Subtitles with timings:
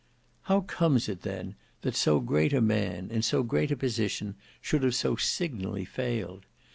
[0.49, 1.53] How comes it then
[1.83, 6.47] that so great a man, in so great a position, should have so signally failed?